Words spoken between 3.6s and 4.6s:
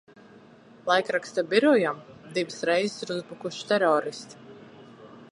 teroristi.